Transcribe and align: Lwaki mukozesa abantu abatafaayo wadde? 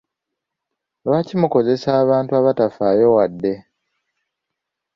Lwaki 1.05 1.33
mukozesa 1.41 1.89
abantu 2.03 2.31
abatafaayo 2.39 3.07
wadde? 3.15 3.53